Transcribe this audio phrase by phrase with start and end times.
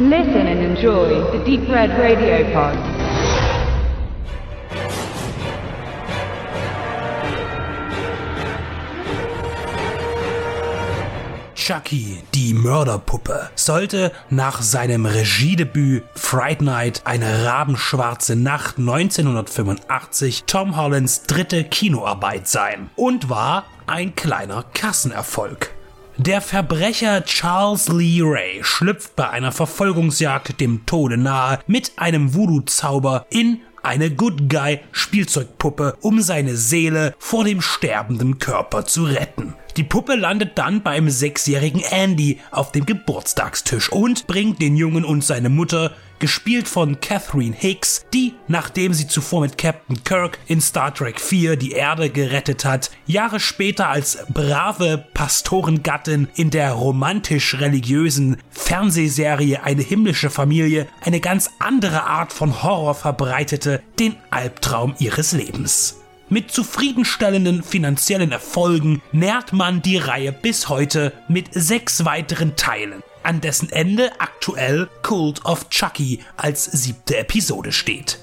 [0.00, 2.78] Listen and enjoy the Deep Red Radio Pod.
[11.56, 21.24] Chucky, die Mörderpuppe, sollte nach seinem Regiedebüt Fright Night, eine rabenschwarze Nacht 1985 Tom Hollands
[21.24, 25.74] dritte Kinoarbeit sein und war ein kleiner Kassenerfolg.
[26.20, 33.26] Der Verbrecher Charles Lee Ray schlüpft bei einer Verfolgungsjagd dem Tode nahe mit einem Voodoo-Zauber
[33.30, 39.54] in eine Good Guy Spielzeugpuppe, um seine Seele vor dem sterbenden Körper zu retten.
[39.76, 45.22] Die Puppe landet dann beim sechsjährigen Andy auf dem Geburtstagstisch und bringt den Jungen und
[45.22, 50.92] seine Mutter gespielt von Catherine Hicks, die, nachdem sie zuvor mit Captain Kirk in Star
[50.92, 59.62] Trek 4 die Erde gerettet hat, Jahre später als brave Pastorengattin in der romantisch-religiösen Fernsehserie
[59.62, 65.97] Eine himmlische Familie eine ganz andere Art von Horror verbreitete, den Albtraum ihres Lebens.
[66.30, 73.40] Mit zufriedenstellenden finanziellen Erfolgen nährt man die Reihe bis heute mit sechs weiteren Teilen, an
[73.40, 78.18] dessen Ende aktuell Cult of Chucky als siebte Episode steht.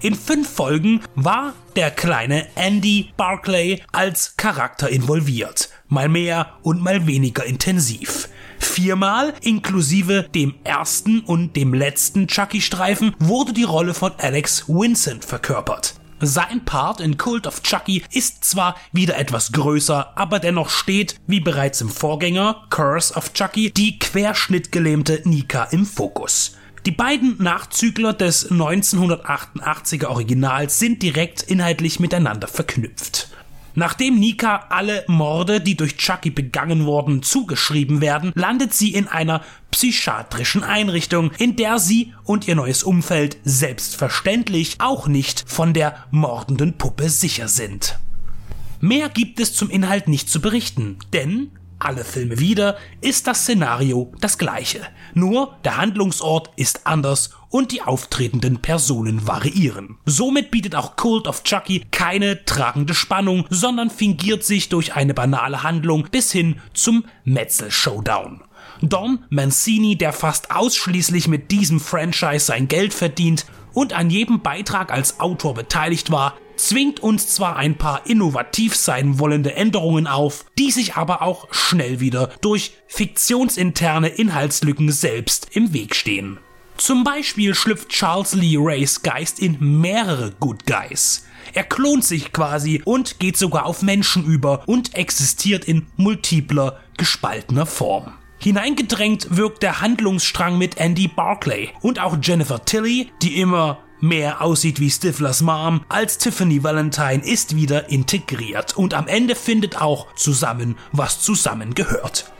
[0.00, 7.08] In fünf Folgen war der kleine Andy Barclay als Charakter involviert, mal mehr und mal
[7.08, 8.28] weniger intensiv.
[8.60, 15.97] Viermal, inklusive dem ersten und dem letzten Chucky-Streifen, wurde die Rolle von Alex Vincent verkörpert.
[16.20, 21.38] Sein Part in Cult of Chucky ist zwar wieder etwas größer, aber dennoch steht, wie
[21.38, 26.56] bereits im Vorgänger Curse of Chucky, die querschnittgelähmte Nika im Fokus.
[26.86, 33.28] Die beiden Nachzügler des 1988er Originals sind direkt inhaltlich miteinander verknüpft.
[33.74, 39.42] Nachdem Nika alle Morde, die durch Chucky begangen wurden, zugeschrieben werden, landet sie in einer
[39.70, 46.78] psychiatrischen Einrichtung, in der sie und ihr neues Umfeld selbstverständlich auch nicht von der mordenden
[46.78, 47.98] Puppe sicher sind.
[48.80, 54.12] Mehr gibt es zum Inhalt nicht zu berichten, denn alle Filme wieder, ist das Szenario
[54.20, 54.80] das gleiche.
[55.14, 59.98] Nur der Handlungsort ist anders und die auftretenden Personen variieren.
[60.04, 65.62] Somit bietet auch Cult of Chucky keine tragende Spannung, sondern fingiert sich durch eine banale
[65.62, 68.42] Handlung bis hin zum Metzel-Showdown.
[68.82, 74.92] Don Mancini, der fast ausschließlich mit diesem Franchise sein Geld verdient und an jedem Beitrag
[74.92, 80.70] als Autor beteiligt war, zwingt uns zwar ein paar innovativ sein wollende Änderungen auf, die
[80.70, 86.38] sich aber auch schnell wieder durch fiktionsinterne Inhaltslücken selbst im Weg stehen.
[86.76, 91.26] Zum Beispiel schlüpft Charles Lee Rays Geist in mehrere Good Guys.
[91.52, 97.66] Er klont sich quasi und geht sogar auf Menschen über und existiert in multipler, gespaltener
[97.66, 98.12] Form.
[98.38, 104.80] Hineingedrängt wirkt der Handlungsstrang mit Andy Barclay und auch Jennifer Tilly, die immer mehr aussieht
[104.80, 110.76] wie Stiflers Mom, als Tiffany Valentine ist wieder integriert und am Ende findet auch zusammen,
[110.92, 112.30] was zusammen gehört.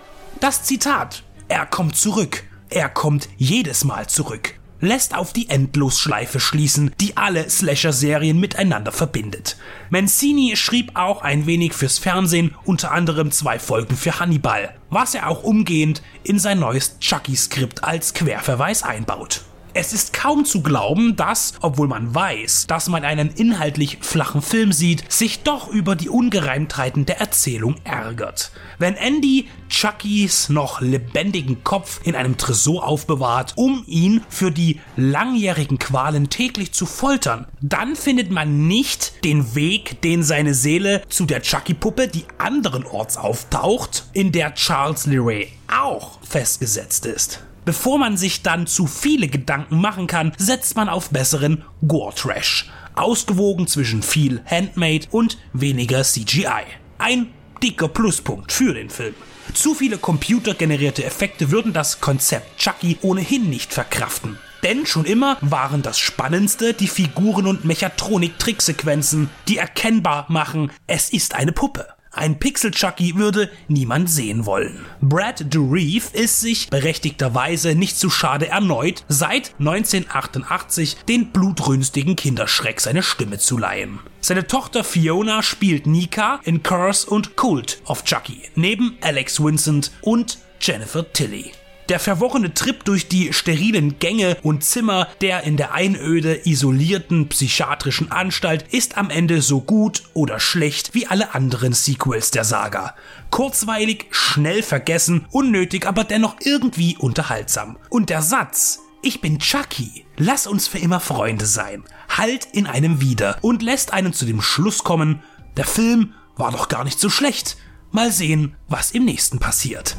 [0.41, 6.93] Das Zitat, er kommt zurück, er kommt jedes Mal zurück, lässt auf die Endlosschleife schließen,
[7.01, 9.57] die alle Slasher-Serien miteinander verbindet.
[9.91, 15.29] Mancini schrieb auch ein wenig fürs Fernsehen, unter anderem zwei Folgen für Hannibal, was er
[15.29, 19.43] auch umgehend in sein neues Chucky-Skript als Querverweis einbaut.
[19.75, 24.73] Es ist kaum zu glauben, dass, obwohl man weiß, dass man einen inhaltlich flachen Film
[24.73, 28.51] sieht, sich doch über die Ungereimtheiten der Erzählung ärgert.
[28.79, 35.79] Wenn Andy Chuckys noch lebendigen Kopf in einem Tresor aufbewahrt, um ihn für die langjährigen
[35.79, 41.43] Qualen täglich zu foltern, dann findet man nicht den Weg, den seine Seele zu der
[41.43, 47.43] Chucky-Puppe, die anderenorts auftaucht, in der Charles Leray auch festgesetzt ist.
[47.69, 52.71] Bevor man sich dann zu viele Gedanken machen kann, setzt man auf besseren Gore-Trash.
[52.95, 56.65] Ausgewogen zwischen viel Handmade und weniger CGI.
[56.97, 57.27] Ein
[57.63, 59.15] dicker Pluspunkt für den Film.
[59.53, 64.39] Zu viele computergenerierte Effekte würden das Konzept Chucky ohnehin nicht verkraften.
[64.63, 71.35] Denn schon immer waren das Spannendste die Figuren und Mechatronik-Tricksequenzen, die erkennbar machen, es ist
[71.35, 71.87] eine Puppe.
[72.19, 74.85] Ein Pixel Chucky würde niemand sehen wollen.
[75.01, 83.05] Brad Dourif ist sich berechtigterweise nicht zu schade erneut, seit 1988 den blutrünstigen Kinderschreck seine
[83.05, 84.01] Stimme zu leihen.
[84.21, 90.39] Seine Tochter Fiona spielt Nika in Curse und Cult of Chucky, neben Alex Vincent und
[90.61, 91.53] Jennifer Tilly.
[91.89, 98.13] Der verworrene Trip durch die sterilen Gänge und Zimmer der in der Einöde isolierten psychiatrischen
[98.13, 102.95] Anstalt ist am Ende so gut oder schlecht wie alle anderen Sequels der Saga.
[103.31, 107.79] Kurzweilig, schnell vergessen, unnötig, aber dennoch irgendwie unterhaltsam.
[107.89, 110.05] Und der Satz, ich bin Chucky.
[110.19, 111.85] Lass uns für immer Freunde sein.
[112.15, 115.23] Halt in einem wieder und lässt einen zu dem Schluss kommen,
[115.57, 117.57] der Film war doch gar nicht so schlecht.
[117.93, 119.97] Mal sehen, was im nächsten passiert.